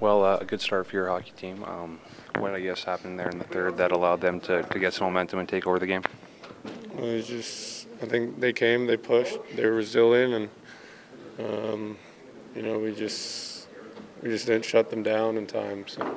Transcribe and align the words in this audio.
Well, 0.00 0.24
uh, 0.24 0.38
a 0.40 0.46
good 0.46 0.62
start 0.62 0.86
for 0.86 0.96
your 0.96 1.08
hockey 1.08 1.32
team. 1.36 1.62
Um, 1.64 2.00
what 2.38 2.54
I 2.54 2.60
guess 2.60 2.84
happened 2.84 3.18
there 3.18 3.28
in 3.28 3.38
the 3.38 3.44
third 3.44 3.76
that 3.76 3.92
allowed 3.92 4.22
them 4.22 4.40
to, 4.40 4.62
to 4.62 4.78
get 4.78 4.94
some 4.94 5.06
momentum 5.06 5.40
and 5.40 5.48
take 5.48 5.66
over 5.66 5.78
the 5.78 5.86
game? 5.86 6.02
It 6.96 7.00
was 7.00 7.26
just, 7.26 7.86
I 8.02 8.06
think 8.06 8.40
they 8.40 8.54
came, 8.54 8.86
they 8.86 8.96
pushed, 8.96 9.38
they 9.54 9.64
were 9.66 9.74
resilient, 9.74 10.50
and 11.38 11.46
um, 11.46 11.98
you 12.54 12.62
know 12.62 12.78
we 12.78 12.94
just 12.94 13.68
we 14.22 14.30
just 14.30 14.46
didn't 14.46 14.64
shut 14.64 14.88
them 14.88 15.02
down 15.02 15.36
in 15.36 15.46
time. 15.46 15.86
So 15.86 16.16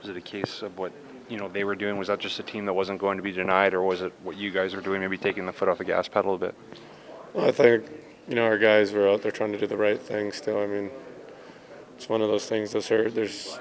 Was 0.00 0.08
it 0.08 0.16
a 0.16 0.20
case 0.20 0.62
of 0.62 0.78
what 0.78 0.92
you 1.28 1.38
know 1.38 1.48
they 1.48 1.64
were 1.64 1.74
doing? 1.74 1.98
Was 1.98 2.06
that 2.08 2.20
just 2.20 2.38
a 2.38 2.44
team 2.44 2.66
that 2.66 2.72
wasn't 2.72 3.00
going 3.00 3.16
to 3.16 3.22
be 3.22 3.32
denied, 3.32 3.74
or 3.74 3.82
was 3.82 4.02
it 4.02 4.12
what 4.22 4.36
you 4.36 4.52
guys 4.52 4.76
were 4.76 4.80
doing, 4.80 5.00
maybe 5.00 5.18
taking 5.18 5.44
the 5.44 5.52
foot 5.52 5.68
off 5.68 5.78
the 5.78 5.84
gas 5.84 6.06
pedal 6.06 6.34
a 6.34 6.38
bit? 6.38 6.54
I 7.36 7.50
think 7.50 7.84
you 8.28 8.36
know 8.36 8.44
our 8.44 8.58
guys 8.58 8.92
were 8.92 9.08
out 9.08 9.22
there 9.22 9.32
trying 9.32 9.50
to 9.52 9.58
do 9.58 9.66
the 9.66 9.76
right 9.76 10.00
thing. 10.00 10.30
Still, 10.30 10.60
I 10.60 10.66
mean, 10.66 10.90
it's 12.02 12.08
one 12.08 12.20
of 12.20 12.28
those 12.28 12.46
things 12.46 12.72
that's 12.72 12.88
hurt. 12.88 13.14
There's, 13.14 13.56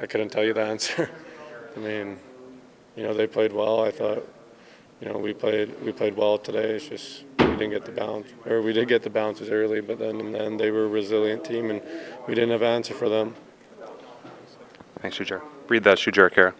I 0.00 0.06
couldn't 0.06 0.30
tell 0.30 0.42
you 0.42 0.54
the 0.54 0.62
answer. 0.62 1.10
I 1.76 1.78
mean, 1.78 2.18
you 2.96 3.02
know 3.02 3.12
they 3.12 3.26
played 3.26 3.52
well. 3.52 3.84
I 3.84 3.90
thought, 3.90 4.26
you 5.02 5.08
know, 5.12 5.18
we 5.18 5.34
played 5.34 5.78
we 5.84 5.92
played 5.92 6.16
well 6.16 6.38
today. 6.38 6.76
It's 6.76 6.88
just 6.88 7.24
we 7.38 7.44
didn't 7.44 7.72
get 7.72 7.84
the 7.84 7.92
bounce, 7.92 8.28
or 8.46 8.62
we 8.62 8.72
did 8.72 8.88
get 8.88 9.02
the 9.02 9.10
bounces 9.10 9.50
early, 9.50 9.82
but 9.82 9.98
then 9.98 10.18
and 10.18 10.34
then 10.34 10.56
they 10.56 10.70
were 10.70 10.86
a 10.86 10.88
resilient 10.88 11.44
team, 11.44 11.70
and 11.70 11.82
we 12.26 12.34
didn't 12.34 12.52
have 12.52 12.62
an 12.62 12.68
answer 12.68 12.94
for 12.94 13.10
them. 13.10 13.34
Thanks, 15.02 15.18
Shujar. 15.18 15.42
Read 15.68 15.84
that, 15.84 15.98
Shujar 15.98 16.32
Kara. 16.32 16.54